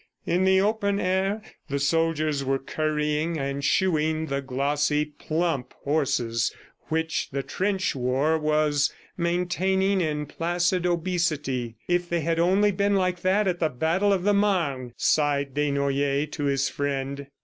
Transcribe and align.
In 0.25 0.45
the 0.45 0.59
open 0.59 0.99
air, 0.99 1.43
the 1.69 1.77
soldiers 1.77 2.43
were 2.43 2.57
currying 2.57 3.37
and 3.37 3.63
shoeing 3.63 4.25
the 4.25 4.41
glossy, 4.41 5.05
plump 5.05 5.73
horses 5.83 6.51
which 6.87 7.29
the 7.29 7.43
trench 7.43 7.95
war 7.95 8.39
was 8.39 8.91
maintaining 9.15 10.01
in 10.01 10.25
placid 10.25 10.87
obesity. 10.87 11.75
"If 11.87 12.09
they 12.09 12.21
had 12.21 12.39
only 12.39 12.71
been 12.71 12.95
like 12.95 13.21
that 13.21 13.47
at 13.47 13.59
the 13.59 13.69
battle 13.69 14.11
of 14.11 14.23
the 14.23 14.33
Marne!" 14.33 14.93
sighed 14.97 15.53
Desnoyers 15.53 16.31
to 16.31 16.45
his 16.45 16.67
friend. 16.67 17.27